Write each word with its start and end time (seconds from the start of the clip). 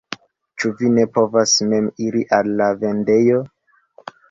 Ĉu 0.61 0.71
vi 0.79 0.89
ne 0.93 1.03
povas 1.17 1.53
mem 1.73 1.91
iri 2.07 2.25
al 2.41 2.51
la 2.63 2.73
vendejo? 2.83 3.45